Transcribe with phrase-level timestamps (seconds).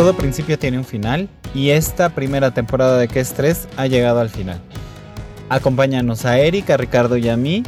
[0.00, 4.30] todo principio tiene un final y esta primera temporada de Que Estrés ha llegado al
[4.30, 4.58] final.
[5.50, 7.64] Acompáñanos a Eric, a Ricardo y a mí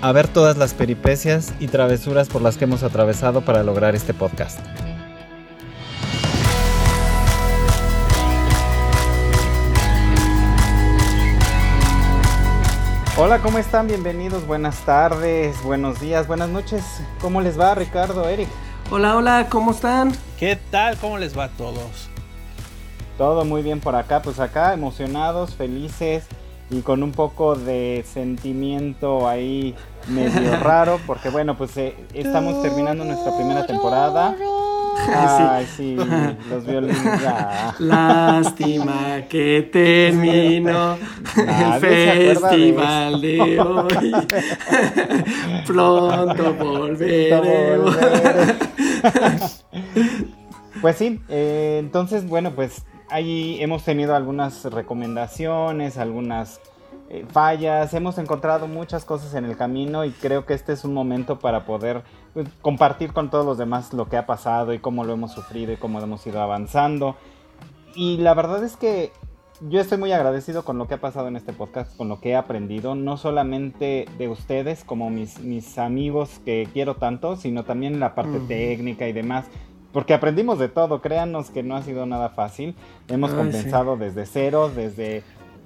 [0.00, 4.14] a ver todas las peripecias y travesuras por las que hemos atravesado para lograr este
[4.14, 4.58] podcast.
[13.18, 13.86] Hola, ¿cómo están?
[13.86, 16.82] Bienvenidos, buenas tardes, buenos días, buenas noches.
[17.20, 18.48] ¿Cómo les va, Ricardo, Eric?
[18.88, 20.12] Hola, hola, ¿cómo están?
[20.38, 20.96] ¿Qué tal?
[20.98, 22.08] ¿Cómo les va a todos?
[23.18, 26.24] Todo muy bien por acá, pues acá emocionados, felices
[26.70, 29.74] y con un poco de sentimiento ahí
[30.06, 34.36] medio raro, porque bueno, pues eh, estamos terminando nuestra primera temporada.
[35.14, 36.98] Ay, sí, los violines.
[37.78, 40.96] Lástima que terminó
[41.36, 44.12] el festival de, hoy.
[45.66, 47.96] Pronto volveremos.
[50.80, 56.60] pues sí, eh, entonces, bueno, pues ahí hemos tenido algunas recomendaciones, algunas
[57.08, 60.92] eh, fallas, hemos encontrado muchas cosas en el camino y creo que este es un
[60.92, 62.02] momento para poder
[62.36, 65.72] pues, compartir con todos los demás lo que ha pasado y cómo lo hemos sufrido
[65.72, 67.16] y cómo hemos ido avanzando.
[67.94, 69.10] Y la verdad es que
[69.62, 72.32] yo estoy muy agradecido con lo que ha pasado en este podcast, con lo que
[72.32, 78.00] he aprendido, no solamente de ustedes como mis, mis amigos que quiero tanto, sino también
[78.00, 79.46] la parte técnica y demás
[79.94, 82.74] porque aprendimos de todo, créanos que no ha sido nada fácil.
[83.08, 85.22] Hemos compensado desde cero, desde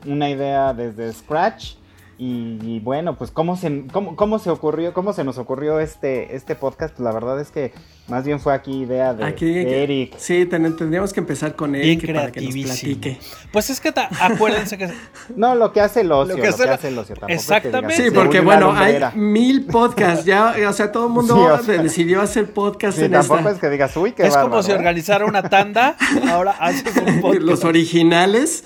[0.06, 1.79] una idea desde scratch
[2.22, 6.54] y, bueno, pues ¿cómo se, cómo, cómo, se ocurrió, cómo se nos ocurrió este, este
[6.54, 7.72] podcast, pues la verdad es que
[8.08, 10.18] más bien fue aquí idea de, Eric.
[10.18, 13.18] Sí, tendríamos que empezar con Eric para que nos platique.
[13.54, 14.90] Pues es que acuérdense que...
[15.34, 17.16] no, lo que hace el ocio, lo que hace, el ocio.
[17.26, 17.96] Exactamente.
[17.96, 22.98] sí, porque bueno, hay mil podcasts, ya, o sea, todo el mundo decidió hacer podcast
[22.98, 24.74] sí, tampoco es que digas, uy, qué Es como si ¿eh?
[24.74, 25.96] organizara una tanda,
[26.28, 27.44] ahora haces un podcast.
[27.44, 28.62] Los originales...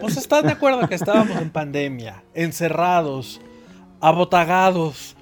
[0.00, 3.40] Pues estás de acuerdo que estábamos en pandemia, encerrados,
[4.00, 5.16] abotagados,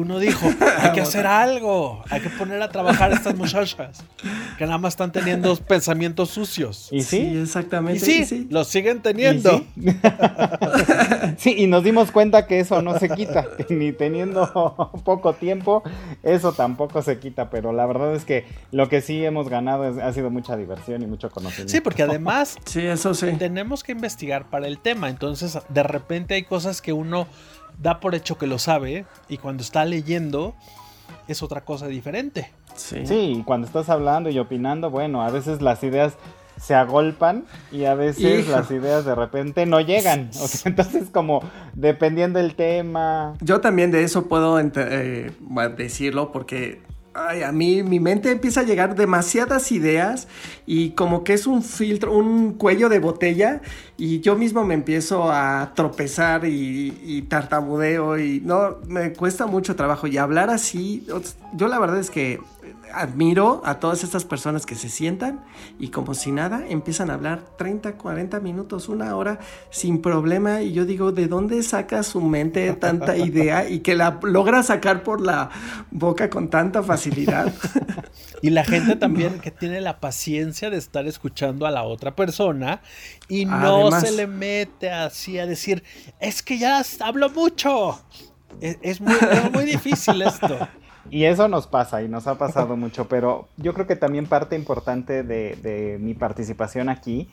[0.00, 0.46] uno dijo,
[0.78, 4.04] hay que hacer algo, hay que poner a trabajar a estas muchachas
[4.56, 6.88] que nada más están teniendo pensamientos sucios.
[6.90, 7.18] ¿Y sí?
[7.42, 8.04] exactamente.
[8.10, 9.64] Y sí, los siguen teniendo.
[11.36, 11.54] sí?
[11.58, 15.82] y nos dimos cuenta que eso no se quita, ni teniendo poco tiempo,
[16.22, 20.12] eso tampoco se quita, pero la verdad es que lo que sí hemos ganado ha
[20.12, 21.72] sido mucha diversión y mucho conocimiento.
[21.72, 23.26] Sí, porque además sí, eso sí.
[23.38, 27.26] tenemos que investigar para el tema, entonces de repente hay cosas que uno
[27.78, 30.54] da por hecho que lo sabe y cuando está leyendo
[31.26, 32.52] es otra cosa diferente.
[32.74, 33.06] Sí.
[33.06, 36.16] sí, cuando estás hablando y opinando, bueno, a veces las ideas
[36.60, 40.30] se agolpan y a veces las ideas de repente no llegan.
[40.40, 41.40] O sea, entonces como
[41.74, 43.34] dependiendo del tema.
[43.40, 45.32] Yo también de eso puedo eh,
[45.76, 46.82] decirlo porque
[47.26, 50.28] ay, a mí mi mente empieza a llegar demasiadas ideas
[50.66, 53.60] y como que es un filtro, un cuello de botella
[53.96, 59.74] y yo mismo me empiezo a tropezar y, y, tartamudeo y no, me cuesta mucho
[59.76, 61.06] trabajo y hablar así,
[61.54, 62.40] yo la verdad es que
[62.92, 65.44] admiro a todas estas personas que se sientan
[65.78, 69.38] y como si nada empiezan a hablar 30, 40 minutos, una hora
[69.70, 74.18] sin problema y yo digo, ¿de dónde saca su mente tanta idea y que la
[74.22, 75.50] logra sacar por la
[75.90, 77.52] boca con tanta facilidad?
[78.40, 82.82] Y la gente también que tiene la paciencia de estar escuchando a la otra persona
[83.28, 85.82] y no se le mete así a decir,
[86.20, 88.00] es que ya hablo mucho.
[88.60, 90.68] Es, muy, es muy difícil esto.
[91.10, 94.56] Y eso nos pasa y nos ha pasado mucho, pero yo creo que también parte
[94.56, 97.28] importante de, mi participación aquí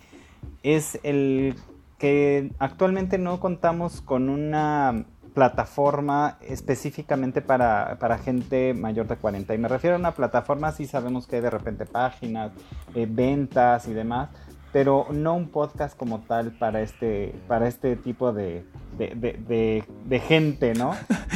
[0.64, 1.56] es el
[1.98, 9.54] que actualmente no contamos con una plataforma específicamente para, gente mayor de 40.
[9.54, 12.52] Y me refiero a una plataforma, sí sabemos que hay de repente páginas,
[12.96, 14.30] eh, ventas y demás,
[14.76, 18.66] pero no un podcast como tal para este, para este tipo de,
[18.98, 20.94] de, gente, ¿no?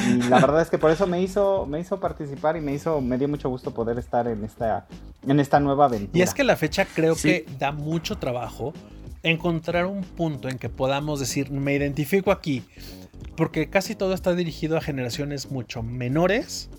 [0.09, 2.99] Y la verdad es que por eso me hizo, me hizo participar y me hizo,
[2.99, 4.87] me dio mucho gusto poder estar en esta,
[5.25, 6.19] en esta nueva aventura.
[6.19, 8.73] Y es que la fecha creo que da mucho trabajo
[9.23, 12.65] encontrar un punto en que podamos decir, me identifico aquí,
[13.37, 16.69] porque casi todo está dirigido a generaciones mucho menores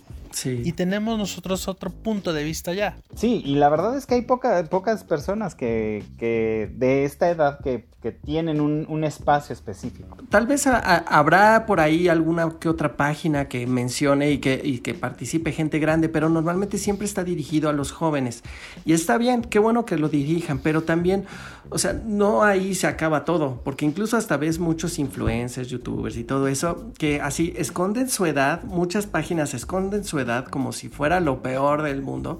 [0.45, 2.97] y tenemos nosotros otro punto de vista ya.
[3.15, 7.89] Sí, y la verdad es que hay pocas personas que, de esta edad que,
[8.25, 10.17] tienen un, espacio específico.
[10.31, 14.95] Tal vez habrá por ahí alguna que otra página que mencione y que, y que
[14.95, 18.43] participe gente grande, pero normalmente siempre está dirigido a los jóvenes.
[18.87, 21.27] Y está bien, qué bueno que lo dirijan, pero también,
[21.69, 26.25] o sea, no ahí se acaba todo, porque incluso hasta ves muchos influencers, youtubers y
[26.25, 30.89] todo eso, que así esconden su edad, muchas páginas esconden su su edad como si
[30.89, 32.39] fuera lo peor del mundo,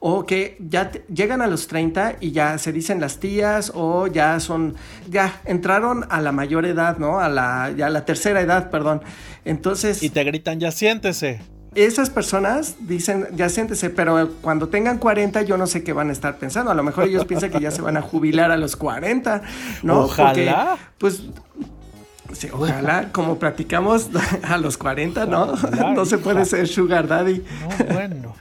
[0.00, 4.40] o que ya llegan a los 30 y ya se dicen las tías o ya
[4.40, 4.74] son,
[5.08, 7.20] ya entraron a la mayor edad, ¿no?
[7.20, 9.02] A la, ya a la tercera edad, perdón.
[9.44, 10.02] Entonces...
[10.02, 11.40] Y te gritan, ya siéntese.
[11.74, 16.12] Esas personas dicen, ya siéntese, pero cuando tengan 40 yo no sé qué van a
[16.12, 16.72] estar pensando.
[16.72, 19.42] A lo mejor ellos piensan que ya se van a jubilar a los 40,
[19.84, 20.00] ¿no?
[20.00, 20.78] Ojalá.
[20.98, 21.22] pues
[22.32, 24.10] Sí, ojalá, como practicamos
[24.42, 25.54] a los 40, ¿no?
[25.94, 27.42] no se puede ser sugar daddy.
[27.60, 28.34] No, bueno.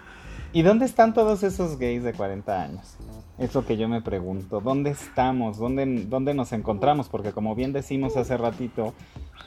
[0.51, 2.95] ¿Y dónde están todos esos gays de 40 años?
[3.37, 4.61] Es lo que yo me pregunto.
[4.61, 5.57] ¿Dónde estamos?
[5.57, 7.07] ¿Dónde, dónde nos encontramos?
[7.07, 8.93] Porque como bien decimos hace ratito,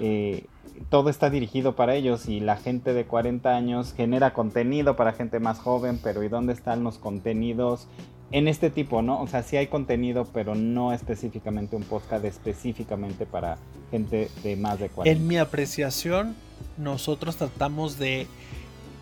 [0.00, 0.47] eh,
[0.89, 5.41] todo está dirigido para ellos y la gente de 40 años genera contenido para gente
[5.41, 7.87] más joven, pero ¿y dónde están los contenidos
[8.32, 9.20] en este tipo, no?
[9.20, 13.58] O sea, sí hay contenido, pero no específicamente un podcast específicamente para
[13.90, 15.20] gente de más de 40.
[15.20, 16.34] En mi apreciación,
[16.79, 18.26] nosotros tratamos de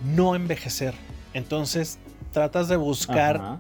[0.05, 0.95] no envejecer.
[1.33, 1.99] Entonces,
[2.33, 3.59] tratas de buscar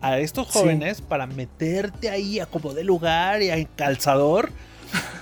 [0.00, 4.50] a estos jóvenes para meterte ahí a como de lugar y a calzador.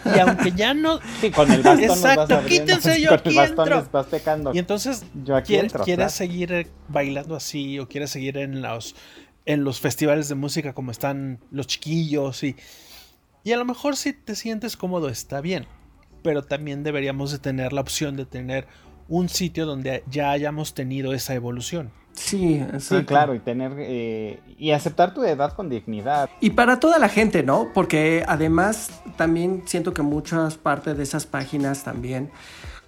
[0.04, 1.00] Y aunque ya no.
[1.20, 3.86] Sí, con el bastón Exacto, vas quítense, yo aquí entro.
[3.90, 4.52] Vas pecando.
[4.54, 6.30] Y entonces, yo aquí quieres, entro, quieres claro.
[6.30, 8.94] seguir bailando así o quieres seguir en los,
[9.46, 12.56] en los festivales de música como están los chiquillos y.
[13.44, 15.66] Y a lo mejor si te sientes cómodo está bien.
[16.22, 18.68] Pero también deberíamos de tener la opción de tener
[19.08, 21.90] un sitio donde ya hayamos tenido esa evolución.
[22.14, 22.64] Sí.
[22.78, 26.30] Sí, claro, y tener eh, y aceptar tu edad con dignidad.
[26.40, 27.70] Y para toda la gente, ¿no?
[27.74, 32.30] Porque además también siento que muchas partes de esas páginas también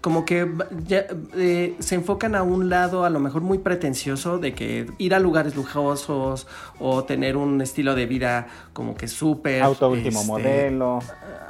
[0.05, 0.47] como que
[0.87, 5.15] ya, eh, se enfocan a un lado a lo mejor muy pretencioso de que ir
[5.15, 6.47] a lugares lujosos
[6.79, 9.63] o tener un estilo de vida como que súper...
[9.63, 10.99] Auto último este, modelo.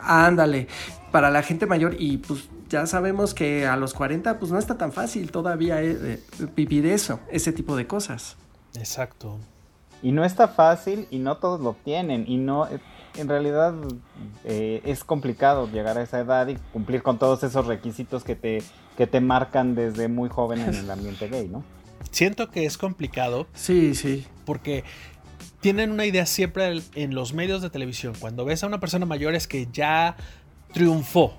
[0.01, 0.69] Ándale,
[1.11, 4.79] para la gente mayor y pues ya sabemos que a los 40 pues no está
[4.79, 6.21] tan fácil todavía eh,
[6.55, 8.37] vivir eso, ese tipo de cosas.
[8.77, 9.37] Exacto.
[10.01, 12.69] Y no está fácil y no todos lo tienen y no
[13.17, 13.75] en realidad
[14.45, 18.63] eh, es complicado llegar a esa edad y cumplir con todos esos requisitos que te,
[18.97, 21.63] que te marcan desde muy joven en el ambiente gay, ¿no?
[22.11, 23.47] Siento que es complicado.
[23.55, 24.27] Sí, sí.
[24.45, 24.85] Porque
[25.61, 28.15] tienen una idea siempre en los medios de televisión.
[28.19, 30.17] Cuando ves a una persona mayor es que ya
[30.73, 31.35] triunfó.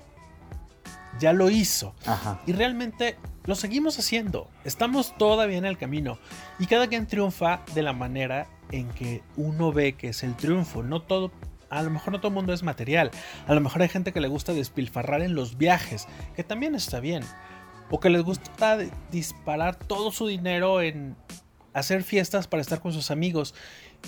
[1.20, 1.94] Ya lo hizo.
[2.04, 2.40] Ajá.
[2.46, 4.48] Y realmente lo seguimos haciendo.
[4.64, 6.18] Estamos todavía en el camino.
[6.58, 10.82] Y cada quien triunfa de la manera en que uno ve que es el triunfo.
[10.82, 11.30] No todo
[11.70, 13.10] a lo mejor no todo el mundo es material.
[13.46, 17.00] A lo mejor hay gente que le gusta despilfarrar en los viajes, que también está
[17.00, 17.22] bien.
[17.90, 18.78] O que les gusta
[19.10, 21.16] disparar todo su dinero en
[21.72, 23.54] hacer fiestas para estar con sus amigos.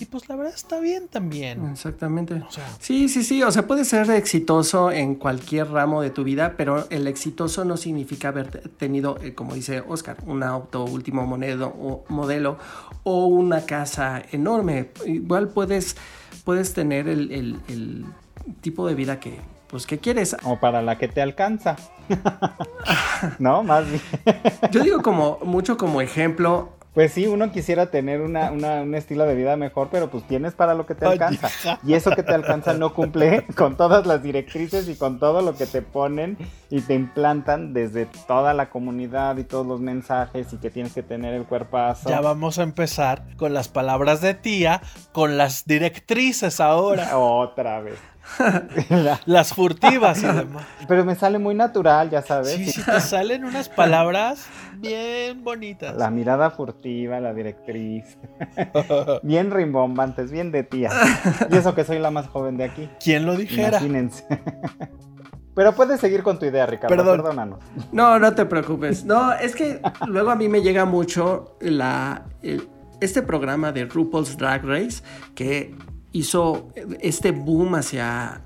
[0.01, 1.71] Y pues la verdad está bien también.
[1.71, 2.35] Exactamente.
[2.35, 3.43] O sea, sí, sí, sí.
[3.43, 7.77] O sea, puedes ser exitoso en cualquier ramo de tu vida, pero el exitoso no
[7.77, 12.59] significa haber tenido, eh, como dice Oscar, un auto último modelo o, modelo,
[13.03, 14.91] o una casa enorme.
[15.07, 15.97] Igual puedes,
[16.45, 18.07] puedes tener el, el, el
[18.61, 20.37] tipo de vida que, pues, que quieres.
[20.45, 21.77] O para la que te alcanza.
[23.39, 24.03] no, más bien.
[24.71, 26.78] Yo digo como mucho como ejemplo.
[26.99, 30.55] Pues sí, uno quisiera tener una, una, un estilo de vida mejor, pero pues tienes
[30.55, 31.79] para lo que te alcanza.
[31.87, 35.55] Y eso que te alcanza no cumple con todas las directrices y con todo lo
[35.55, 36.37] que te ponen
[36.71, 41.05] y te implantan desde toda la comunidad y todos los mensajes y que tienes que
[41.05, 42.09] tener el cuerpazo.
[42.09, 47.17] Ya vamos a empezar con las palabras de tía, con las directrices ahora.
[47.17, 48.01] Otra vez.
[49.27, 50.65] las furtivas y demás.
[50.89, 52.55] Pero me sale muy natural, ya sabes.
[52.55, 55.97] Sí, sí, te salen unas palabras bien bonitas.
[55.97, 58.19] La mirada furtiva, la directriz.
[59.23, 60.91] bien rimbombantes, bien de tía.
[61.51, 62.89] Y eso que soy la más joven de aquí.
[63.03, 63.79] ¿Quién lo dijera?
[63.79, 64.25] Imagínense.
[65.55, 66.95] Pero puedes seguir con tu idea, Ricardo.
[66.95, 67.21] Perdón.
[67.21, 67.59] Perdónanos.
[67.91, 69.05] No, no te preocupes.
[69.05, 72.69] No, es que luego a mí me llega mucho la, el,
[73.01, 75.03] este programa de RuPaul's Drag Race
[75.35, 75.75] que
[76.13, 78.43] hizo este boom hacia,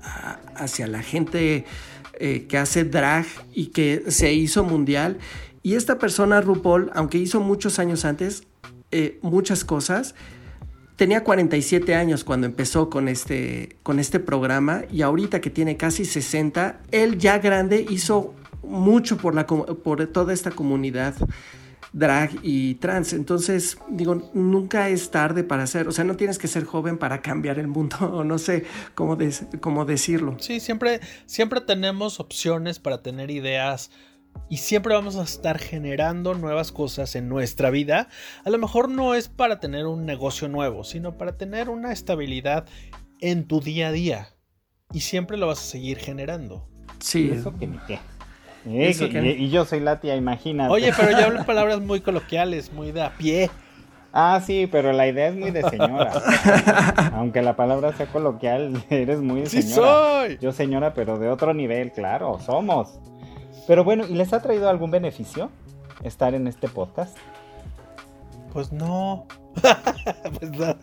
[0.55, 1.65] hacia la gente
[2.19, 5.17] eh, que hace drag y que se hizo mundial.
[5.61, 8.43] Y esta persona, RuPaul, aunque hizo muchos años antes,
[8.91, 10.13] eh, muchas cosas,
[10.95, 16.05] tenía 47 años cuando empezó con este, con este programa y ahorita que tiene casi
[16.05, 21.15] 60, él ya grande hizo mucho por, la, por toda esta comunidad
[21.93, 23.13] drag y trans.
[23.13, 27.21] Entonces, digo, nunca es tarde para hacer, o sea, no tienes que ser joven para
[27.21, 30.35] cambiar el mundo, o no sé cómo, de, cómo decirlo.
[30.39, 33.91] Sí, siempre, siempre tenemos opciones para tener ideas
[34.49, 38.09] y siempre vamos a estar generando nuevas cosas en nuestra vida.
[38.43, 42.65] A lo mejor no es para tener un negocio nuevo, sino para tener una estabilidad
[43.19, 44.29] en tu día a día.
[44.91, 46.67] Y siempre lo vas a seguir generando.
[46.99, 47.31] Sí.
[47.33, 47.99] Eso que ni qué.
[48.65, 50.71] Eso y, que- y yo soy la tía, imagínate.
[50.73, 53.49] Oye, pero yo hablo palabras muy coloquiales, muy de a pie.
[54.15, 56.11] Ah, sí, pero la idea es muy de señora.
[57.15, 59.91] Aunque la palabra sea coloquial, eres muy de ¡Sí señora.
[60.27, 60.37] soy!
[60.39, 62.99] Yo señora, pero de otro nivel, claro, somos.
[63.67, 65.49] Pero bueno, ¿y les ha traído algún beneficio
[66.03, 67.17] estar en este podcast?
[68.53, 69.25] Pues no.
[70.39, 70.75] pues no.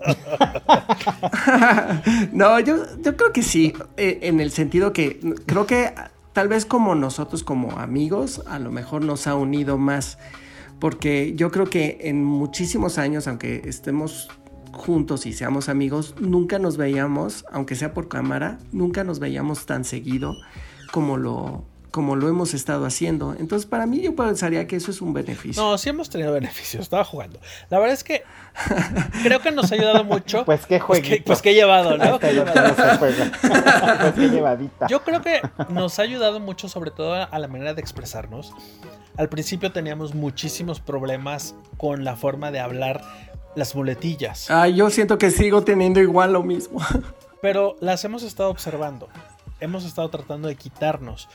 [2.32, 5.92] No, yo, yo creo que sí, eh, en el sentido que creo que
[6.32, 10.18] tal vez como nosotros como amigos, a lo mejor nos ha unido más,
[10.78, 14.30] porque yo creo que en muchísimos años, aunque estemos
[14.72, 19.84] juntos y seamos amigos, nunca nos veíamos, aunque sea por cámara, nunca nos veíamos tan
[19.84, 20.36] seguido
[20.92, 23.34] como lo, como lo hemos estado haciendo.
[23.38, 25.62] Entonces, para mí yo pensaría que eso es un beneficio.
[25.62, 27.40] No, sí hemos tenido beneficios, estaba jugando.
[27.68, 28.22] La verdad es que
[29.22, 30.44] creo que nos ha ayudado mucho.
[30.50, 31.24] Pues qué Pues que, jueguito.
[31.26, 31.96] pues Que he está, llevado.
[31.98, 34.86] no pues qué llevadita.
[34.88, 38.52] Yo creo que nos ha ayudado mucho, sobre todo a la manera de expresarnos.
[39.16, 43.02] Al principio teníamos muchísimos problemas con la forma de hablar
[43.56, 46.80] las muletillas, Ah, yo siento que sigo teniendo igual lo mismo.
[47.42, 49.08] pero las hemos estado observando.
[49.60, 51.28] Hemos estado tratando de quitarnos.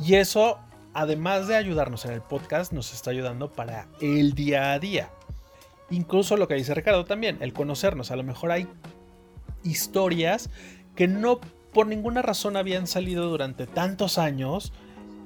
[0.00, 0.58] Y eso,
[0.94, 5.10] además de ayudarnos en el podcast, nos está ayudando para el día a día.
[5.90, 8.10] Incluso lo que dice Ricardo también, el conocernos.
[8.10, 8.68] A lo mejor hay
[9.62, 10.50] historias
[10.94, 11.40] que no
[11.72, 14.72] por ninguna razón habían salido durante tantos años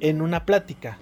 [0.00, 0.98] en una plática.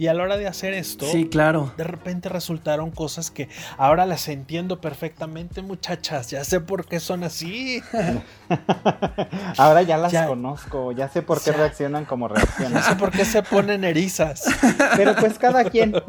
[0.00, 1.74] Y a la hora de hacer esto, Sí, claro.
[1.76, 6.30] de repente resultaron cosas que ahora las entiendo perfectamente, muchachas.
[6.30, 7.82] Ya sé por qué son así.
[9.58, 10.26] Ahora ya las Ya.
[10.26, 11.56] conozco, ya sé por qué Ya.
[11.58, 12.82] reaccionan como Ya reaccionan.
[12.82, 14.44] sé por qué se ponen erizas.
[14.96, 15.92] Pero pues cada quien.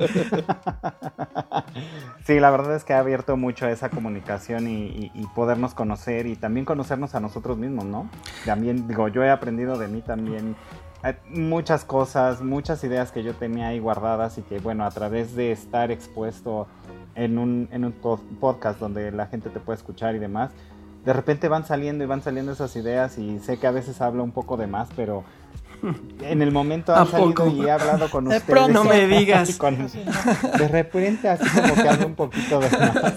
[2.26, 6.28] Sí, la verdad es que ha abierto mucho esa comunicación y, y- y podernos conocer
[6.28, 8.10] y también conocernos a nosotros mismos, ¿no?
[8.46, 10.56] También, digo, yo he aprendido de mí también
[11.30, 15.52] muchas cosas, muchas ideas que yo tenía ahí guardadas y que, bueno, a través de
[15.52, 16.68] estar expuesto
[17.16, 20.52] en un, en un pod- podcast donde la gente te puede escuchar y demás,
[21.06, 24.24] de repente van saliendo y van saliendo esas ideas y sé que a veces hablo
[24.24, 25.24] un poco de más, pero
[26.22, 27.48] en el momento ¿A han salido poco?
[27.48, 28.44] y he hablado con De ustedes.
[28.56, 28.84] pronto.
[28.84, 29.58] No me digas.
[29.58, 29.88] Con-
[30.60, 33.14] de repente así como que hablo un poquito de más.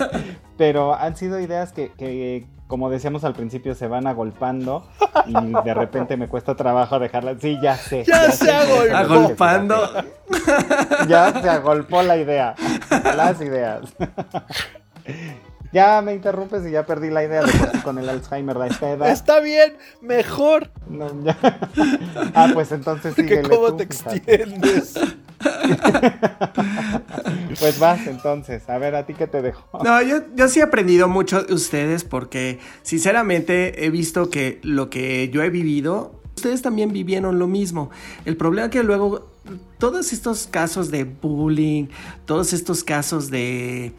[0.57, 4.85] Pero han sido ideas que, que, como decíamos al principio, se van agolpando
[5.29, 5.33] y
[5.65, 7.37] de repente me cuesta trabajo dejarlas.
[7.41, 8.03] Sí, ya sé.
[8.03, 8.97] Ya se agolpó.
[8.97, 9.91] Agolpando.
[11.07, 12.57] Ya se agolpó la idea.
[13.17, 13.95] Las ideas.
[15.71, 18.67] Ya me interrumpes y ya perdí la idea de por sí con el Alzheimer a
[18.67, 19.09] esta edad.
[19.09, 20.73] Está bien, mejor.
[20.89, 21.39] No, ya.
[22.35, 24.47] Ah, pues entonces síguele cómo tú, te fíjate.
[27.59, 29.63] Pues vas entonces, a ver, ¿a ti qué te dejo?
[29.85, 34.91] No, yo, yo sí he aprendido mucho de ustedes porque sinceramente he visto que lo
[34.91, 37.91] que yo he vivido, ustedes también vivieron lo mismo.
[38.25, 39.31] El problema que luego
[39.79, 41.87] todos estos casos de bullying,
[42.27, 43.93] todos estos casos de,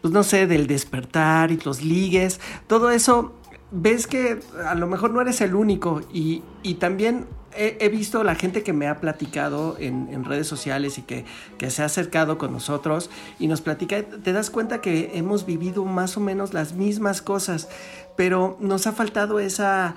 [0.00, 3.34] pues no sé, del despertar y los ligues, todo eso,
[3.72, 7.26] ves que a lo mejor no eres el único y, y también
[7.56, 11.24] he, he visto la gente que me ha platicado en, en redes sociales y que,
[11.58, 15.84] que se ha acercado con nosotros y nos platica, te das cuenta que hemos vivido
[15.84, 17.68] más o menos las mismas cosas,
[18.16, 19.96] pero nos ha faltado esa,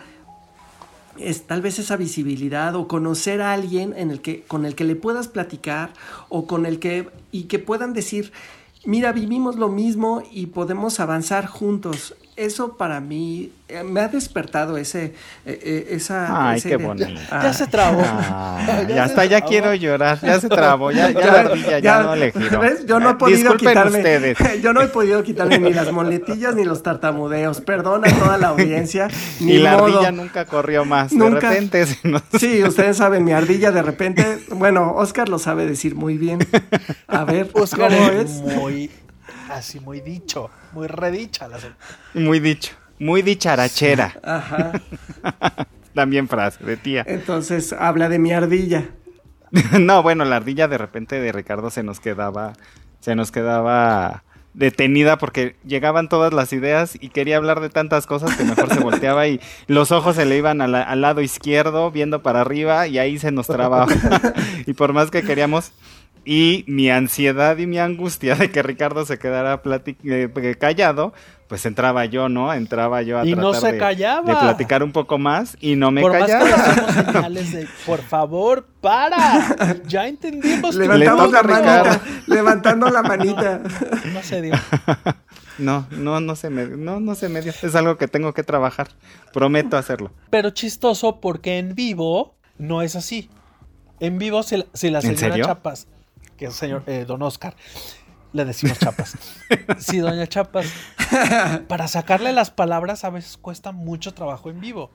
[1.17, 4.83] es tal vez esa visibilidad o conocer a alguien en el que, con el que
[4.83, 5.93] le puedas platicar
[6.29, 8.31] o con el que y que puedan decir,
[8.85, 12.15] mira, vivimos lo mismo y podemos avanzar juntos.
[12.37, 15.05] Eso para mí eh, me ha despertado ese,
[15.45, 16.49] eh, eh, esa...
[16.49, 17.07] Ay, qué bonito.
[17.31, 18.01] Ah, Ya se trabó.
[18.05, 19.49] Ah, Ya hasta ya trabó.
[19.49, 22.59] quiero llorar, ya se trabó, ya, ya, Ya, la ardilla ya, ya, no le giró.
[22.59, 22.85] ¿ves?
[22.85, 23.97] Yo no he podido disculpen quitarme.
[23.99, 24.37] ustedes.
[24.61, 27.61] Yo no he podido quitarme ni las moletillas ni los tartamudeos.
[27.61, 29.07] Perdona a toda la audiencia.
[29.39, 29.85] Ni y la modo.
[29.99, 31.13] ardilla nunca corrió más.
[31.13, 31.49] Nunca.
[31.49, 34.39] De repente se nos- Sí, ustedes saben, mi ardilla de repente.
[34.49, 36.39] Bueno, Oscar lo sabe decir muy bien.
[37.07, 38.41] A ver, Oscar ¿cómo es es?
[38.41, 38.91] muy,
[39.49, 41.47] así muy dicho, muy redicha.
[41.47, 41.57] La
[42.13, 44.13] Muy dicho, muy dicharachera.
[44.23, 44.71] Ajá.
[45.93, 47.03] También frase de tía.
[47.07, 48.89] Entonces habla de mi ardilla.
[49.79, 52.53] no, bueno, la ardilla de repente de Ricardo se nos quedaba,
[52.99, 54.23] se nos quedaba
[54.53, 58.79] detenida porque llegaban todas las ideas y quería hablar de tantas cosas que mejor se
[58.79, 62.97] volteaba y los ojos se le iban la- al lado izquierdo viendo para arriba y
[62.97, 63.87] ahí se nos trababa.
[64.65, 65.71] y por más que queríamos
[66.25, 71.13] y mi ansiedad y mi angustia de que Ricardo se quedara plati- eh, callado,
[71.47, 72.51] pues entraba yo, ¿no?
[72.51, 74.27] Entraba yo a Y no se de, callaba.
[74.27, 76.63] de platicar un poco más y no me Por más que le callaba.
[76.63, 79.77] hacemos señales de, por favor, para.
[79.87, 81.83] Ya entendimos Levantamos la a manita.
[81.83, 82.01] Ricardo.
[82.27, 83.61] Levantando la manita.
[84.13, 84.53] No se dio.
[85.57, 87.53] No, no, no se me, no, no se me dio.
[87.61, 88.89] Es algo que tengo que trabajar.
[89.31, 90.11] Prometo hacerlo.
[90.29, 93.29] Pero chistoso porque en vivo no es así.
[94.01, 95.45] En vivo, si, la- si la ¿En señora?
[95.45, 95.87] Chapas,
[96.37, 97.55] que es señor eh, Don Oscar,
[98.33, 99.15] le decimos Chapas.
[99.79, 100.67] si Doña Chapas,
[101.67, 104.89] para sacarle las palabras a veces cuesta mucho trabajo en vivo.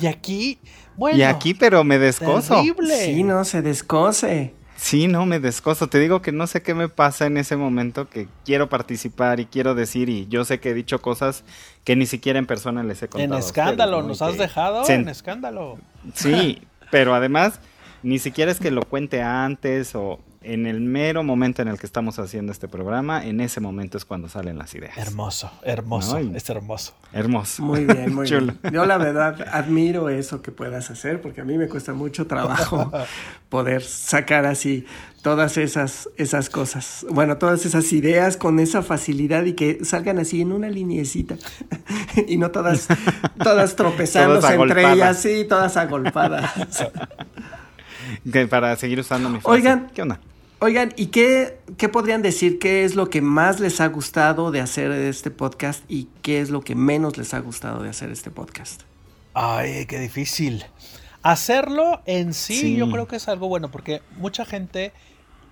[0.00, 0.58] Y aquí,
[0.96, 1.18] bueno.
[1.18, 2.54] y aquí, pero me descoso.
[2.56, 2.96] terrible.
[3.06, 4.54] Sí, no, se descose.
[4.76, 5.88] Sí, no, me descoso.
[5.88, 9.46] Te digo que no sé qué me pasa en ese momento que quiero participar y
[9.46, 11.44] quiero decir y yo sé que he dicho cosas
[11.84, 13.34] que ni siquiera en persona les he contado.
[13.34, 14.08] En escándalo, ustedes, ¿no?
[14.08, 14.92] nos has que- dejado Sí.
[14.92, 15.78] en escándalo.
[16.14, 17.60] Sí, pero además
[18.02, 21.84] ni siquiera es que lo cuente antes o en el mero momento en el que
[21.86, 24.96] estamos haciendo este programa, en ese momento es cuando salen las ideas.
[24.96, 26.32] Hermoso, hermoso, Ay.
[26.34, 26.94] es hermoso.
[27.12, 27.62] Hermoso.
[27.62, 28.54] Muy bien, muy Chulo.
[28.62, 28.74] bien.
[28.74, 32.90] Yo la verdad admiro eso que puedas hacer porque a mí me cuesta mucho trabajo
[33.50, 34.86] poder sacar así
[35.22, 37.04] todas esas, esas cosas.
[37.10, 41.36] Bueno, todas esas ideas con esa facilidad y que salgan así en una liniecita
[42.26, 42.88] y no todas,
[43.42, 46.50] todas tropezándose Todas entre ellas, sí, todas agolpadas.
[48.48, 49.50] Para seguir usando mi frase.
[49.50, 49.90] Oigan.
[49.94, 50.18] ¿Qué onda?
[50.62, 52.58] Oigan, ¿y qué, qué podrían decir?
[52.58, 56.50] ¿Qué es lo que más les ha gustado de hacer este podcast y qué es
[56.50, 58.82] lo que menos les ha gustado de hacer este podcast?
[59.32, 60.64] Ay, qué difícil.
[61.22, 62.76] Hacerlo en sí, Sí.
[62.76, 64.92] yo creo que es algo bueno porque mucha gente,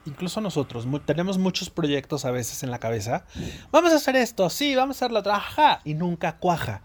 [0.05, 3.25] incluso nosotros, tenemos muchos proyectos a veces en la cabeza.
[3.73, 6.83] Vamos a hacer esto, sí, vamos a hacer lo otro, ajá, y nunca cuaja.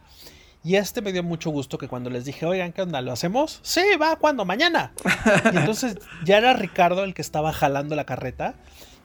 [0.66, 3.02] Y este me dio mucho gusto que cuando les dije, oigan, ¿qué onda?
[3.02, 3.60] ¿Lo hacemos?
[3.64, 4.46] Sí, va, ¿cuándo?
[4.46, 4.94] Mañana.
[5.54, 8.56] Y entonces ya era Ricardo el que estaba jalando la carreta.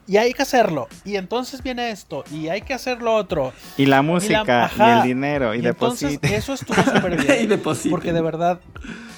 [0.07, 0.87] Y hay que hacerlo.
[1.05, 2.23] Y entonces viene esto.
[2.31, 3.53] Y hay que hacer lo otro.
[3.77, 7.43] Y la música, y, el dinero, y, Y entonces eso estuvo súper bien.
[7.43, 7.91] Y depositen.
[7.91, 8.59] Porque de verdad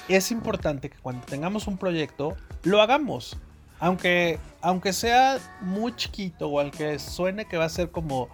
[0.10, 3.38] es importante que cuando tengamos un proyecto lo hagamos.
[3.80, 8.30] Aunque, aunque sea muy chiquito o aunque suene que va a ser como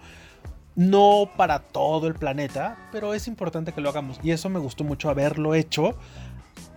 [0.78, 4.20] no para todo el planeta, pero es importante que lo hagamos.
[4.22, 5.96] Y eso me gustó mucho haberlo hecho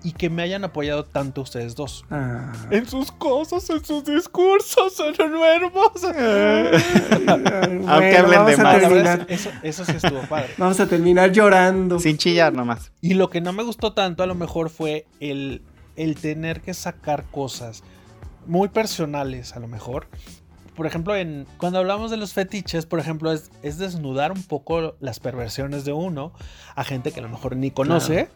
[0.04, 2.04] y que me hayan apoyado tanto ustedes dos.
[2.10, 2.52] Ah.
[2.72, 6.04] En sus cosas, en sus discursos, son hermosos.
[7.88, 9.20] Aunque hablen de más.
[9.28, 10.50] Eso, eso sí estuvo padre.
[10.58, 12.00] Vamos a terminar llorando.
[12.00, 12.92] Sin chillar nomás.
[13.02, 15.62] Y lo que no me gustó tanto a lo mejor fue el,
[15.96, 17.84] el tener que sacar cosas
[18.48, 20.08] muy personales a lo mejor.
[20.76, 24.96] Por ejemplo, en, cuando hablamos de los fetiches, por ejemplo, es, es desnudar un poco
[25.00, 26.32] las perversiones de uno
[26.76, 28.30] a gente que a lo mejor ni conoce.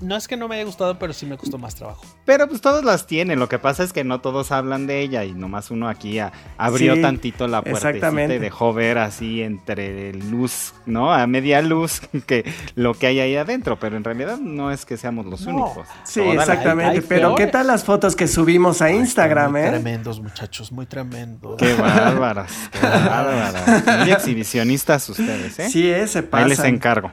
[0.00, 2.04] No es que no me haya gustado, pero sí me costó más trabajo.
[2.26, 3.38] Pero pues todos las tienen.
[3.38, 6.32] Lo que pasa es que no todos hablan de ella y nomás uno aquí a-
[6.58, 8.34] abrió Sí, tantito la exactamente.
[8.36, 11.12] y dejó ver así entre luz, ¿no?
[11.14, 13.78] A media luz que lo que hay ahí adentro.
[13.78, 15.54] Pero en realidad no es que seamos los No.
[15.64, 15.88] únicos.
[16.04, 16.90] Sí, Toda la- exactamente.
[16.90, 19.68] hay- hay Pero ¿qué tal las fotos que subimos a Instagram, Muy eh?
[19.70, 21.56] Tremendos, muchachos, muy tremendos.
[21.56, 23.98] Qué bárbaras, qué bárbaras.
[24.00, 25.70] Muy exhibicionistas ustedes, ¿eh?
[25.70, 26.74] Sí, eh, se Ahí les pasan.
[26.74, 27.12] encargo.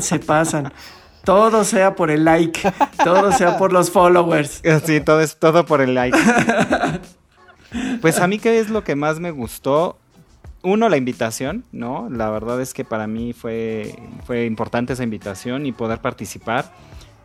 [0.00, 0.72] Se pasan.
[1.24, 4.62] Todo sea por el like, todo sea por los followers.
[4.84, 6.18] Sí, todo es todo por el like.
[8.00, 9.98] Pues a mí qué es lo que más me gustó.
[10.62, 12.08] Uno, la invitación, ¿no?
[12.10, 16.72] La verdad es que para mí fue, fue importante esa invitación y poder participar.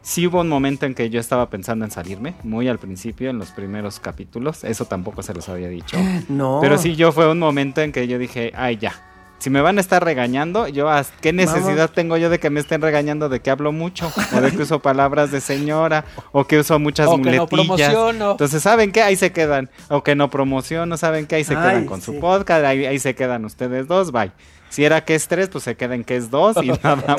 [0.02, 3.38] Sí hubo un momento en que yo estaba pensando en salirme, muy al principio, en
[3.38, 4.64] los primeros capítulos.
[4.64, 5.98] Eso tampoco se los había dicho.
[6.30, 6.60] No.
[6.62, 8.94] Pero sí, yo fue un momento en que yo dije, ay, ya.
[9.40, 11.94] Si me van a estar regañando, yo, ¿a ¿qué necesidad Vamos.
[11.94, 14.12] tengo yo de que me estén regañando de que hablo mucho?
[14.36, 17.50] O de que uso palabras de señora, o que uso muchas O que no muletillas.
[17.90, 18.32] promociono.
[18.32, 19.02] Entonces, ¿saben qué?
[19.02, 19.70] Ahí se quedan.
[19.88, 21.36] O que no promociono, ¿saben qué?
[21.38, 22.08] Ahí se Ay, quedan con sí.
[22.08, 24.32] su podcast, ahí, ahí se quedan ustedes dos, bye.
[24.70, 27.18] Si era que es tres, pues se queden que es dos y nada más.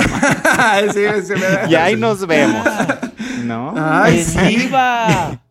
[0.95, 1.01] Sí,
[1.69, 2.67] Y ahí nos vemos.
[3.45, 3.75] ¿No?
[3.77, 4.71] Ay, ¡En sí.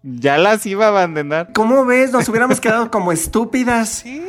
[0.04, 1.50] Ya las iba a abandonar.
[1.54, 2.12] ¿Cómo ves?
[2.12, 3.90] Nos hubiéramos quedado como estúpidas.
[3.90, 4.24] Sí,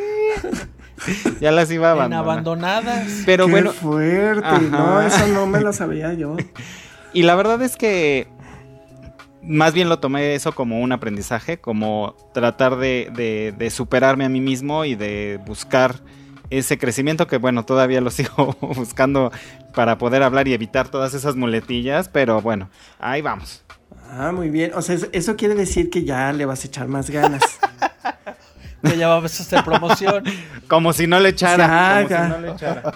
[1.41, 2.25] Ya las iba a en abandonar.
[2.25, 3.23] abandonadas.
[3.27, 4.47] Pero Qué bueno, fuerte.
[4.47, 4.59] Ajá.
[4.61, 6.37] No, eso no me lo sabía yo.
[7.13, 8.29] Y la verdad es que
[9.43, 14.29] más bien lo tomé eso como un aprendizaje, como tratar de, de- de superarme a
[14.29, 15.97] mí mismo y de buscar
[16.51, 19.33] ese crecimiento que bueno, todavía lo sigo buscando
[19.75, 22.69] para poder hablar y evitar todas esas muletillas, pero bueno,
[23.01, 23.65] ahí vamos.
[24.13, 24.73] Ah, muy bien.
[24.75, 27.43] O sea, es- eso quiere decir que ya le vas a echar más ganas.
[28.83, 30.25] Que ya vamos a hacer promoción.
[30.69, 32.03] Como si no le echara.
[32.09, 32.95] Como si no le echara.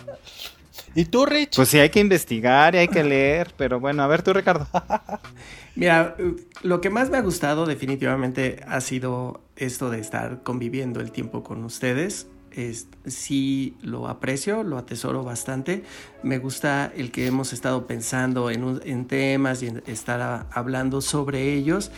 [0.94, 1.56] ¿Y tú, Rich?
[1.56, 4.66] Pues sí, hay que investigar y hay que leer, pero bueno, a ver tú, Ricardo.
[5.74, 6.14] Mira,
[6.62, 11.42] lo que más me ha gustado definitivamente ha sido esto de estar conviviendo el tiempo
[11.42, 12.28] con ustedes.
[12.52, 15.82] Es, sí lo aprecio, lo atesoro bastante.
[16.22, 20.46] Me gusta el que hemos estado pensando en, un- en temas y en estar a-
[20.52, 21.90] hablando sobre ellos.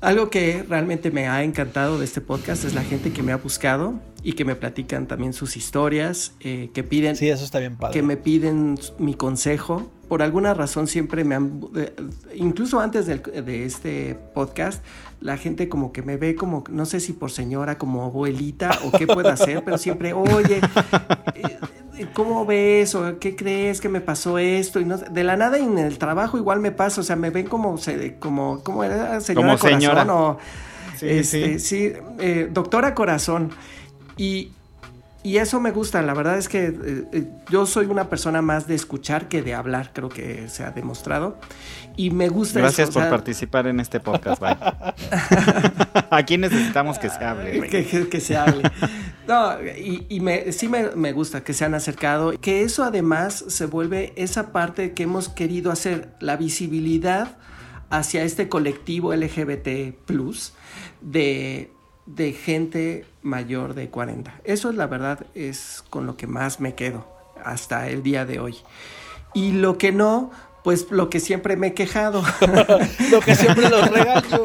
[0.00, 3.36] Algo que realmente me ha encantado de este podcast es la gente que me ha
[3.36, 7.16] buscado y que me platican también sus historias, eh, que piden...
[7.16, 7.94] Sí, eso está bien padre.
[7.94, 9.90] Que me piden mi consejo.
[10.06, 11.60] Por alguna razón siempre me han...
[11.74, 11.94] eh,
[12.34, 14.84] incluso antes de este podcast,
[15.20, 18.96] la gente como que me ve como, no sé si por señora, como abuelita o
[18.96, 20.60] qué puedo hacer, pero siempre, oye,
[21.34, 21.58] eh,
[22.06, 22.94] ¿cómo ves?
[22.94, 24.80] o qué crees que me pasó esto?
[24.80, 27.30] Y no, de la nada y en el trabajo igual me pasa, o sea, me
[27.30, 27.78] ven como,
[28.18, 29.20] como, ¿cómo era?
[29.20, 30.38] Señora Como corazón o...
[30.96, 31.90] Sí, este, sí.
[31.90, 33.52] sí, eh, doctora corazón.
[34.16, 34.50] Y,
[35.22, 38.66] y eso me gusta, la verdad es que eh, eh, yo soy una persona más
[38.66, 41.38] de escuchar que de hablar, creo que se ha demostrado.
[41.96, 44.56] Y me gusta Gracias eso, o por sea, participar en este podcast, bye.
[46.10, 47.58] Aquí necesitamos que se hable.
[47.58, 47.70] güey.
[47.70, 48.62] que, que- que se hable.
[49.26, 53.44] No, y, y me, sí me, me gusta que se han acercado, que eso además
[53.48, 57.36] se vuelve esa parte que hemos querido hacer, la visibilidad
[57.90, 59.94] hacia este colectivo LGBT
[61.00, 61.70] de,
[62.08, 64.32] de gente mayor de 40.
[64.44, 67.06] Eso es la verdad, es con lo que más me quedo
[67.44, 68.56] hasta el día de hoy.
[69.34, 70.30] Y lo que no,
[70.64, 72.22] pues lo que siempre me he quejado.
[73.12, 74.42] Lo que siempre los regaño.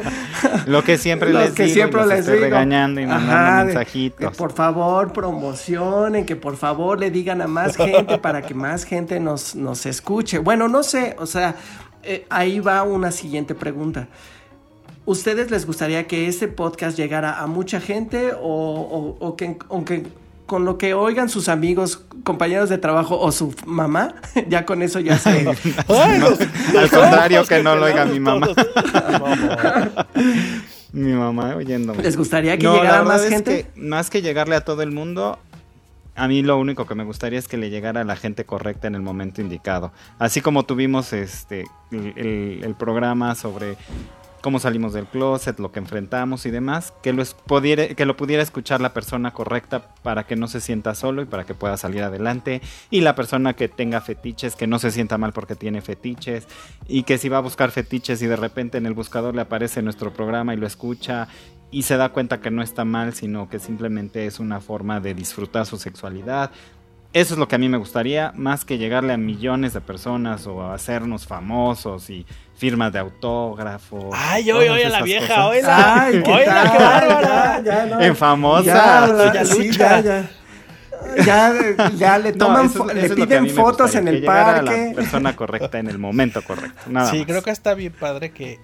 [0.66, 2.44] Lo que siempre Lo les que digo, siempre y los les estoy digo.
[2.46, 4.18] regañando y mandando Ajá, de- mensajitos.
[4.30, 8.84] que por favor promocionen, que por favor le digan a más gente para que más
[8.84, 10.38] gente nos, nos escuche.
[10.38, 11.56] Bueno, no sé, o sea,
[12.02, 14.08] eh, ahí va una siguiente pregunta.
[15.06, 20.04] ¿Ustedes les gustaría que este podcast llegara a mucha gente o, o- o que aunque
[20.46, 24.14] con lo que oigan sus amigos, compañeros de trabajo o su mamá,
[24.48, 25.30] ya con eso ya se...
[25.88, 28.48] Al contrario, que no lo oiga mi mamá.
[30.92, 32.02] Mi mamá oyéndome.
[32.02, 33.66] ¿Les gustaría que No, llegara más es gente?
[33.74, 35.38] que más que llegarle a todo el mundo,
[36.14, 38.86] a mí lo único que me gustaría es que le llegara a la gente correcta
[38.86, 39.90] en el momento indicado.
[40.20, 43.76] Así como tuvimos este el, el- el programa sobre
[44.44, 48.42] cómo salimos del closet, lo que enfrentamos y demás, que lo, pudiera, que lo pudiera
[48.42, 52.02] escuchar la persona correcta para que no se sienta solo y para que pueda salir
[52.02, 52.60] adelante.
[52.90, 56.46] Y la persona que tenga fetiches, que no se sienta mal porque tiene fetiches.
[56.86, 59.80] Y que si va a buscar fetiches y de repente en el buscador le aparece
[59.80, 61.26] nuestro programa y lo escucha
[61.70, 65.14] y se da cuenta que no está mal, sino que simplemente es una forma de
[65.14, 66.50] disfrutar su sexualidad.
[67.14, 70.46] Eso es lo que a mí me gustaría, más que llegarle a millones de personas
[70.48, 74.10] o a hacernos famosos y firmas de autógrafo.
[74.12, 76.02] Ay, oye, todas oye, la vieja, oíla.
[76.04, 76.72] Ay, ¿qué Oíla, tal?
[76.72, 77.60] qué bárbara.
[77.62, 78.00] Ya, ya, no.
[78.02, 79.06] En famosa.
[79.06, 80.30] Ya, Ya sí, ya, ya.
[81.24, 81.52] Ya,
[81.96, 84.86] ya le No, toman, eso le piden fotos gustaría, en que el a parque.
[84.88, 86.80] La persona correcta en el momento correcto.
[86.88, 87.26] Nada Sí, más.
[87.26, 88.58] creo que está bien padre que,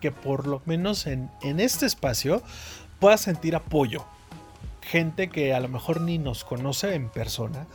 [0.00, 2.42] que por lo menos en, en este espacio
[2.98, 4.04] puedas sentir apoyo.
[4.90, 7.66] Gente que a lo mejor ni nos conoce en persona,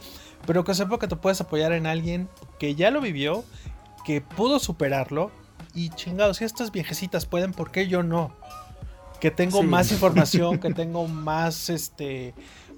[0.48, 3.44] pero que sepa que te puedes apoyar en alguien que ya lo vivió,
[4.06, 5.32] que pudo superarlo.
[5.74, 8.36] Y chingados, si estas viejecitas pueden, ¿por qué yo no?
[9.20, 9.68] Que tengo Sí.
[9.68, 12.34] más información, que tengo más este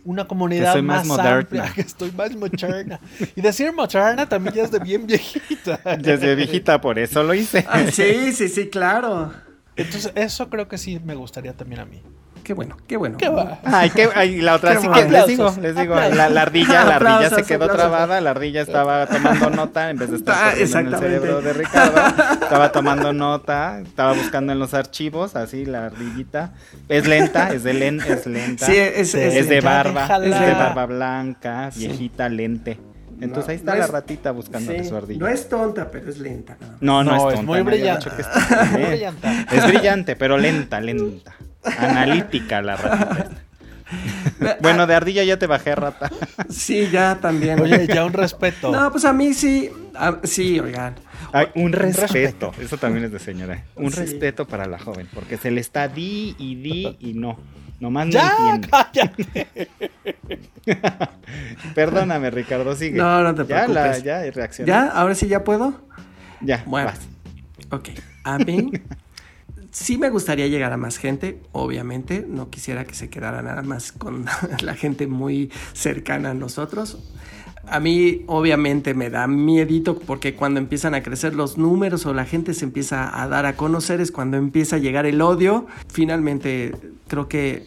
[0.06, 3.00] una comunidad más más, amplia, que estoy más moderna.
[3.38, 5.80] Y decir moderna también ya es de bien viejita.
[5.98, 7.66] Desde viejita, por eso lo hice.
[7.70, 9.32] Ah, sí, sí, sí, claro.
[9.78, 12.02] Entonces, eso creo que sí me gustaría también a mí.
[12.44, 13.18] Qué bueno, qué bueno.
[13.18, 13.60] ¿Qué va?
[13.64, 15.02] Ay, qué, ay, la otra Qué sí bueno.
[15.08, 17.78] que les digo, les digo, la, la ardilla, la ardilla se quedó aplausos.
[17.78, 21.54] trabada, la ardilla estaba tomando nota en vez de estar Ah, en el cerebro de
[21.54, 22.02] Ricardo,
[22.42, 26.52] estaba tomando nota, estaba buscando en los archivos, así la ardillita,
[26.90, 30.26] es lenta, es de len, es lenta, Sí, es, es, es de barba, déjala.
[30.40, 32.78] es de barba blanca, viejita, lente.
[33.22, 35.20] Entonces No, ahí está no la es- ratita buscando sí, su ardilla.
[35.22, 36.58] no es tonta, pero es lenta.
[36.82, 37.04] ¿no?
[37.04, 37.52] No, no, No, es es tonta.
[37.52, 38.10] muy es brillante.
[39.52, 41.34] Es brillante, pero lenta, lenta.
[41.78, 43.30] Analítica la ratita.
[44.40, 44.58] esta.
[44.62, 46.10] Bueno, de ardilla ya te bajé, rata.
[46.50, 47.60] Sí, ya también.
[47.62, 48.72] Oye, ya un respeto.
[48.72, 49.70] No, pues a mí sí.
[49.96, 50.96] a- sí, oigan.
[51.32, 52.52] Ay, un respeto.
[52.60, 53.64] Eso también es de señora.
[53.76, 54.00] Un Sí.
[54.00, 57.38] respeto para la joven, porque se le está di y di y no.
[57.80, 58.68] Nomás no ya, entiende.
[58.70, 59.58] cállate.
[61.76, 62.98] Perdóname, Ricardo, sigue.
[62.98, 64.04] No, no te ya, la, preocupes.
[64.04, 64.68] ya reaccioné.
[64.70, 64.88] ¿Ya?
[64.90, 65.74] ¿Ahora sí ya puedo?
[66.42, 66.88] Ya, Bueno.
[66.88, 67.00] vas.
[67.72, 67.90] Ok.
[68.24, 68.72] A mí
[69.74, 72.26] sí me gustaría llegar a más gente, obviamente.
[72.28, 74.26] No quisiera que se quedara nada más con
[74.62, 77.00] la gente muy cercana a nosotros.
[77.66, 82.26] A mí obviamente me da miedito porque cuando empiezan a crecer los números o la
[82.26, 85.66] gente se empieza a dar a conocer es cuando empieza a llegar el odio.
[85.88, 86.74] Finalmente
[87.08, 87.66] creo que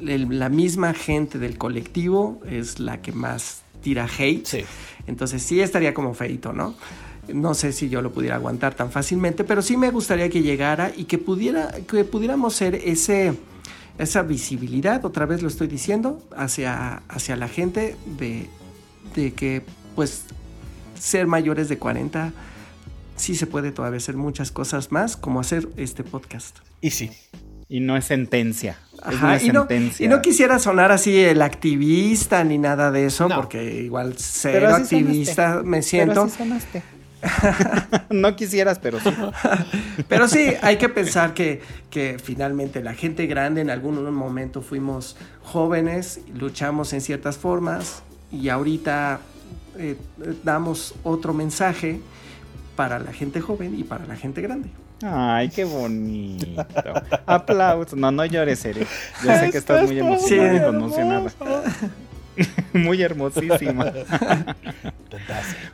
[0.00, 4.46] la misma gente del colectivo es la que más tira hate.
[4.46, 4.64] Sí.
[5.06, 6.74] Entonces sí estaría como feito, ¿no?
[7.28, 10.90] No sé si yo lo pudiera aguantar tan fácilmente, pero sí me gustaría que llegara
[10.96, 13.34] y que pudiera, que pudiéramos ser ese,
[13.98, 18.48] esa visibilidad, otra vez lo estoy diciendo, hacia, hacia la gente de,
[19.14, 19.62] de que
[19.94, 20.24] pues
[20.98, 22.32] ser mayores de 40
[23.16, 26.58] sí se puede todavía hacer muchas cosas más, como hacer este podcast.
[26.80, 27.10] Y sí.
[27.68, 28.78] Y no es sentencia.
[28.94, 30.04] es Ajá, una y, no, sentencia.
[30.04, 33.36] y no quisiera sonar así el activista ni nada de eso, No.
[33.36, 35.68] porque igual Pero así activista sonaste.
[35.68, 36.22] me Pero siento.
[36.22, 36.82] así sonaste.
[38.10, 39.10] no quisieras, pero sí.
[40.08, 45.16] Pero sí, hay que pensar que, que finalmente la gente grande en algún momento fuimos
[45.42, 48.02] jóvenes, luchamos en ciertas formas
[48.32, 49.20] y ahorita
[49.76, 49.96] eh,
[50.42, 52.00] damos otro mensaje
[52.76, 54.70] para la gente joven y para la gente grande.
[55.02, 56.66] Ay, qué bonito.
[57.26, 57.98] Aplausos.
[57.98, 58.86] No, no llores, Eri.
[59.24, 60.56] Yo sé que estás muy emocionada Sí.
[60.56, 61.30] y conmocionada.
[62.74, 63.92] muy hermosísima.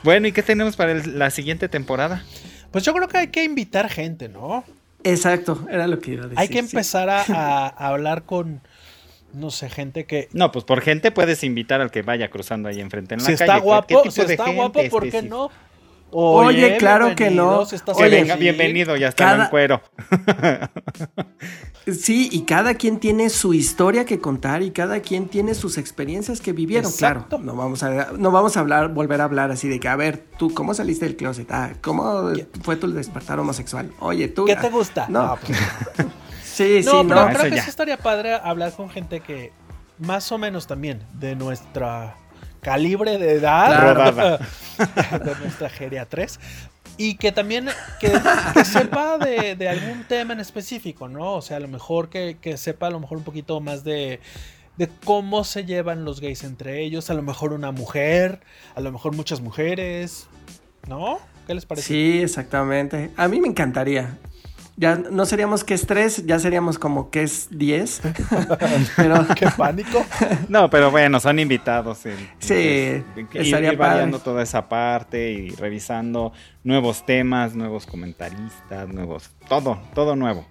[0.06, 2.22] Bueno, ¿y qué tenemos para el- la siguiente temporada?
[2.70, 4.62] Pues yo creo que hay que invitar gente, ¿no?
[5.02, 6.38] Exacto, era lo que iba a decir.
[6.38, 8.60] Hay que empezar a, a- a hablar con,
[9.32, 10.28] no sé, gente que...
[10.32, 13.32] No, pues por gente puedes invitar al que vaya cruzando ahí enfrente en la Si
[13.32, 13.44] calle.
[13.44, 15.28] está ¿Qué- guapo, si está gente, guapo, ¿por este, qué sí?
[15.28, 15.50] no?
[16.10, 17.62] Oye, claro que no.
[17.62, 19.82] estás Oye, venga, bienvenido, ya está Cada- en cuero.
[21.86, 26.40] Sí, y cada quien tiene su historia que contar y cada quien tiene sus experiencias
[26.40, 26.90] que vivieron.
[26.90, 27.36] Exacto.
[27.36, 29.94] Claro, no vamos a no vamos a hablar, volver a hablar así de que, a
[29.94, 31.48] ver, tú, ¿cómo saliste del closet?
[31.52, 33.92] Ah, ¿cómo fue tu despertar homosexual?
[34.00, 34.46] Oye, tú.
[34.46, 35.06] ¿Qué ah, te gusta?
[35.08, 35.56] No, pues,
[36.42, 37.08] sí, sí, no, no.
[37.08, 39.52] pero no, creo que sí estaría padre hablar con gente que
[39.98, 42.16] más o menos también de nuestra
[42.66, 43.94] calibre de edad, Claro.
[43.94, 44.38] Rodada.
[45.24, 46.38] de nuestra geria 3
[46.98, 47.68] y que también
[48.00, 48.10] que,
[48.54, 51.34] que sepa de, de algún tema en específico, ¿no?
[51.34, 54.20] O sea, a lo mejor que, que sepa a lo mejor un poquito más de
[54.76, 58.40] de cómo se llevan los gays entre ellos, a lo mejor una mujer,
[58.74, 60.26] a lo mejor muchas mujeres,
[60.86, 61.18] ¿no?
[61.46, 61.86] ¿Qué les parece?
[61.86, 63.10] Sí, exactamente.
[63.16, 64.18] A mí me encantaría.
[64.78, 68.02] Ya no seríamos que es 3, ya seríamos como que es 10.
[68.96, 70.04] Pero Qué pánico.
[70.48, 72.04] No, pero bueno, son invitados.
[72.06, 79.30] entonces, Sí, estaría ir variando toda esa parte y revisando nuevos temas, nuevos comentaristas, nuevos.
[79.48, 80.46] Todo, todo nuevo.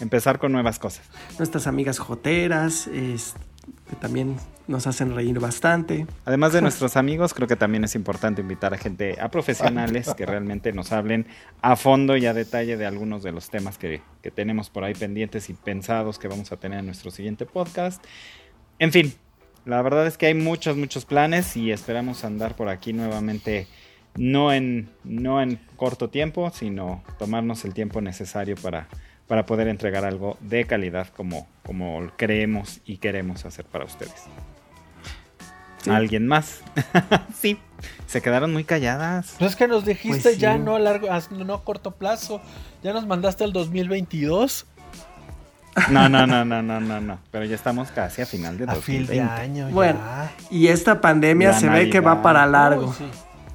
[0.00, 1.04] Empezar con nuevas cosas.
[1.38, 3.34] nuestras amigas joteras, es-
[3.90, 4.36] que también
[4.68, 6.06] nos hacen reír bastante.
[6.24, 10.26] Además de nuestros amigos, creo que también es importante invitar a gente, a profesionales que
[10.26, 11.26] realmente nos hablen
[11.62, 14.94] a fondo y a detalle de algunos de los temas que, que tenemos por ahí
[14.94, 18.02] pendientes y pensados que vamos a tener en nuestro siguiente podcast.
[18.78, 19.14] En fin,
[19.64, 23.66] la verdad es que hay muchos, muchos planes y esperamos andar por aquí nuevamente,
[24.16, 28.88] no en, no en corto tiempo, sino tomarnos el tiempo necesario para,
[29.26, 34.26] para poder entregar algo de calidad como, como creemos y queremos hacer para ustedes.
[35.86, 35.90] Sí.
[35.90, 36.60] ¿Alguien más?
[37.40, 37.58] sí,
[38.06, 39.34] se quedaron muy calladas.
[39.38, 40.40] Pues es que nos dijiste Pues sí.
[40.40, 42.40] ya no a largo, a- no a corto plazo.
[42.82, 44.66] Ya nos mandaste al 2022.
[45.90, 47.18] No, no, no, no, no, no, no.
[47.30, 49.12] Pero ya estamos casi a final de A fin 2020.
[49.14, 50.32] de año Bueno, ya.
[50.50, 52.86] Y esta pandemia se ve que va para largo.
[52.88, 53.04] Uy, sí,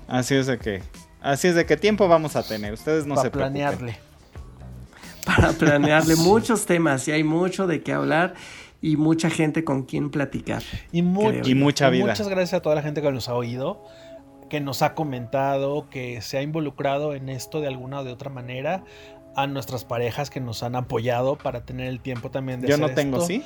[0.07, 0.83] Así es de que,
[1.21, 2.73] así es de que tiempo vamos a tener.
[2.73, 3.53] Ustedes no para se preocupen.
[3.61, 3.97] planearle.
[5.25, 8.35] Para planearle muchos temas y hay mucho de qué hablar
[8.81, 10.63] y mucha gente con quien platicar.
[10.91, 11.31] Y, mu-.
[11.43, 12.05] Y mucha vida.
[12.05, 13.83] Muchas gracias a toda la gente que nos ha oído,
[14.49, 18.29] que nos ha comentado, que se ha involucrado en esto de alguna o de otra
[18.29, 18.83] manera.
[19.33, 22.89] A nuestras parejas que nos han apoyado para tener el tiempo también de Yo hacer
[22.89, 23.27] no tengo, esto.
[23.27, 23.43] ¿sí?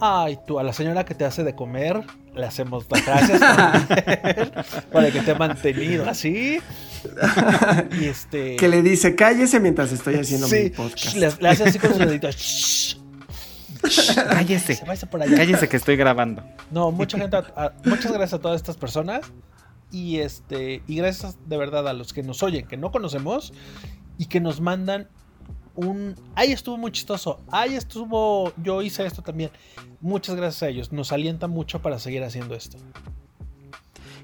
[0.00, 2.02] Ay, tú, a la señora que te hace de comer,
[2.34, 3.40] le hacemos las gracias
[4.92, 6.60] para que te ha mantenido así.
[8.00, 8.56] Y este.
[8.56, 11.14] Que le dice, cállese mientras estoy haciendo mi podcast.
[11.14, 12.34] le, le hace así con sus deditos.
[13.88, 14.74] "Shh, Cállese.
[14.96, 15.36] se por allá.
[15.36, 16.42] Cállese que estoy grabando.
[16.70, 19.20] No, mucha gente, a- a- muchas gracias a todas estas personas.
[19.90, 23.54] Y este, y gracias de verdad a los que nos oyen, que no conocemos,
[24.18, 25.08] y que nos mandan
[25.74, 26.14] un.
[26.34, 27.40] Ay, estuvo muy chistoso.
[27.50, 28.52] Ay, estuvo.
[28.62, 29.50] Yo hice esto también.
[30.00, 30.92] Muchas gracias a ellos.
[30.92, 32.76] Nos alienta mucho para seguir haciendo esto.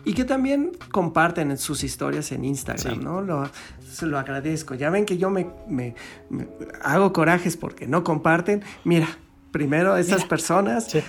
[0.06, 3.00] Y que también comparten en sus historias en Instagram, Sí.
[3.02, 3.22] ¿no?
[3.22, 3.48] Lo,
[3.90, 4.74] se lo agradezco.
[4.74, 5.94] Ya ven que yo me, me-
[6.28, 6.46] me
[6.82, 8.62] hago corajes porque no comparten.
[8.84, 9.08] Mira,
[9.54, 10.28] primero esas Mira.
[10.28, 10.88] personas.
[10.90, 11.00] Sí.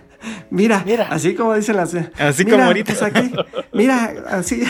[0.50, 1.06] Mira, Mira.
[1.08, 1.94] así como dicen las.
[1.94, 2.92] Así mira, como ahorita.
[2.92, 3.32] pues aquí,
[3.72, 4.62] mira, así.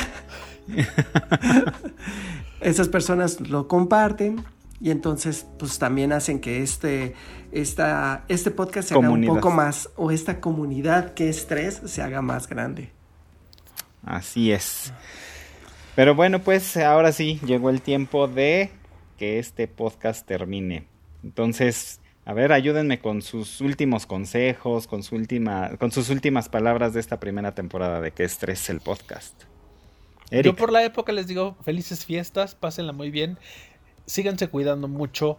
[2.60, 4.44] Esas personas lo comparten
[4.80, 7.14] y entonces pues también hacen que este,
[7.50, 12.02] esta, este podcast se haga un poco más, o esta comunidad que es tres se
[12.02, 12.92] haga más grande.
[14.04, 14.92] Así es.
[15.96, 18.70] Pero bueno, pues ahora sí, llegó el tiempo de
[19.18, 20.86] que este podcast termine.
[21.24, 26.94] Entonces, a ver, ayúdenme con sus últimos consejos, con, su última, con sus últimas palabras
[26.94, 29.34] de esta primera temporada de que estrés el podcast.
[30.30, 33.38] Yo por la época les digo felices fiestas, pásenla muy bien,
[34.06, 35.38] síganse cuidando mucho,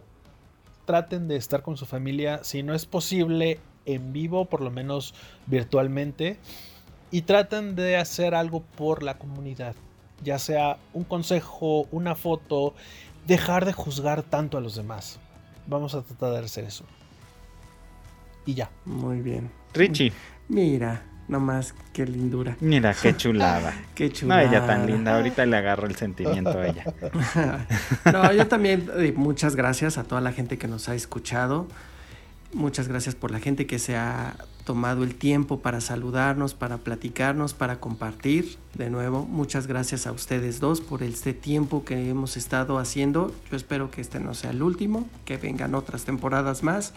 [0.84, 5.14] traten de estar con su familia, si no es posible en vivo, por lo menos
[5.46, 6.38] virtualmente,
[7.10, 9.74] y traten de hacer algo por la comunidad,
[10.22, 12.74] ya sea un consejo, una foto,
[13.26, 15.18] dejar de juzgar tanto a los demás.
[15.66, 16.84] Vamos a tratar de hacer eso.
[18.46, 18.70] Y ya.
[18.84, 19.50] Muy bien.
[19.72, 20.12] Richie.
[20.48, 22.56] Mira, nomás qué lindura.
[22.60, 23.74] Mira, qué chulada.
[23.94, 24.42] qué No, chulada.
[24.42, 25.16] ella tan linda.
[25.16, 26.84] Ahorita le agarro el sentimiento a ella.
[28.12, 31.66] no, yo también, eh, muchas gracias a toda la gente que nos ha escuchado.
[32.52, 37.54] Muchas gracias por la gente que se ha tomado el tiempo para saludarnos, para platicarnos,
[37.54, 38.56] para compartir.
[38.74, 43.32] De nuevo, muchas gracias a ustedes dos por este tiempo que hemos estado haciendo.
[43.50, 46.94] Yo espero que este no sea el último, que vengan otras temporadas más.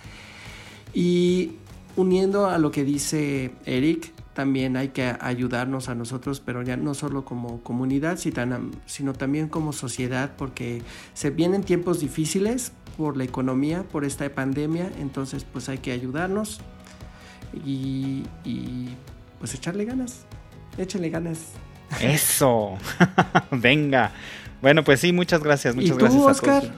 [0.93, 1.57] Y
[1.97, 6.93] uniendo a lo que dice Eric, también hay que ayudarnos a nosotros, pero ya no
[6.93, 13.83] solo como comunidad, sino también como sociedad, porque se vienen tiempos difíciles por la economía,
[13.83, 16.61] por esta pandemia, entonces pues hay que ayudarnos
[17.65, 18.89] y, y
[19.39, 20.25] pues echarle ganas,
[20.77, 21.39] échenle ganas.
[22.01, 22.77] Eso,
[23.51, 24.11] venga.
[24.61, 26.55] Bueno, pues sí, muchas gracias, muchas ¿Y tú, gracias Oscar?
[26.57, 26.73] a todos.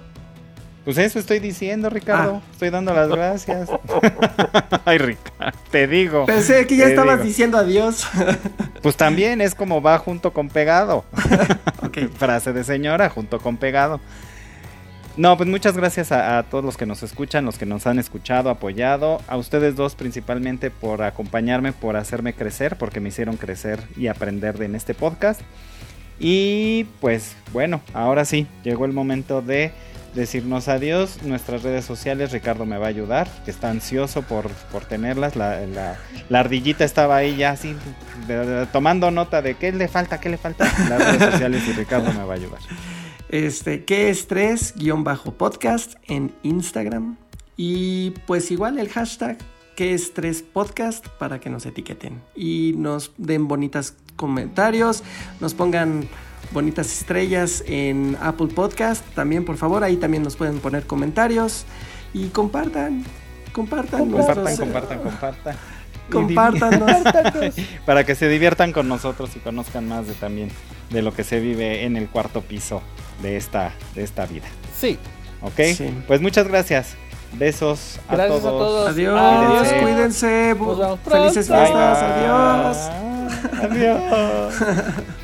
[0.85, 2.41] Pues eso estoy diciendo, Ricardo.
[2.43, 2.49] Ah.
[2.51, 3.69] Estoy dando las gracias.
[4.85, 6.25] Ay, Ricardo, te digo.
[6.25, 7.27] Pensé que ya estabas digo.
[7.27, 8.07] diciendo adiós.
[8.81, 11.03] Pues también es como va junto con pegado.
[12.17, 13.99] Frase de señora, junto con pegado.
[15.19, 17.99] No, pues muchas gracias a, a todos los que nos escuchan, los que nos han
[17.99, 23.81] escuchado, apoyado, a ustedes dos principalmente por acompañarme, por hacerme crecer, porque me hicieron crecer
[23.97, 25.41] y aprender de- en este podcast.
[26.21, 29.73] Y pues bueno, ahora sí, llegó el momento de
[30.15, 31.19] decirnos adiós.
[31.23, 35.35] Nuestras redes sociales, Ricardo me va a ayudar, que está ansioso por, por tenerlas.
[35.35, 35.97] La, la-
[36.29, 37.75] la ardillita estaba ahí ya así,
[38.25, 40.63] de- de- tomando nota de qué le falta, qué le falta.
[40.87, 42.59] Las redes sociales y Ricardo me va a ayudar.
[43.29, 44.73] Este, ¿qué estrés?
[44.75, 47.17] Guión bajo podcast en Instagram.
[47.55, 49.37] Y pues igual el hashtag
[49.75, 51.07] ¿Qué estrés podcast?
[51.19, 55.03] para que nos etiqueten y nos den bonitos comentarios,
[55.39, 56.09] nos pongan
[56.51, 59.05] bonitas estrellas en Apple Podcast.
[59.15, 61.65] También, por favor, ahí también nos pueden poner comentarios
[62.13, 63.05] y compartan.
[63.53, 65.55] Compartan, Compartan, nuestros, eh, compartan, compartan.
[66.11, 67.55] Compártanos.
[67.85, 70.49] Para que se diviertan con nosotros y conozcan más de también
[70.89, 72.81] de lo que se vive en el cuarto piso
[73.21, 74.47] de esta, de esta vida.
[74.77, 74.97] Sí.
[75.41, 75.59] ¿Ok?
[75.75, 75.93] Sí.
[76.07, 76.95] Pues muchas gracias.
[77.33, 78.59] Besos a Gracias a todos.
[78.59, 78.89] todos.
[78.89, 79.81] Adiós, Cuídense.
[79.81, 80.53] cuídense.
[80.55, 81.97] vemos Felices fiestas.
[82.01, 82.89] Adiós.
[83.61, 84.53] Adiós.